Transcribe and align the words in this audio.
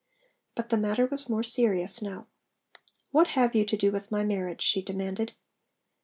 But 0.55 0.69
the 0.69 0.77
matter 0.79 1.05
was 1.05 1.29
more 1.29 1.43
serious 1.43 2.01
now. 2.01 2.25
'What 3.11 3.27
have 3.37 3.53
you 3.53 3.63
to 3.65 3.77
do 3.77 3.91
with 3.91 4.09
my 4.09 4.23
marriage?' 4.25 4.63
she 4.63 4.81
demanded. 4.81 5.33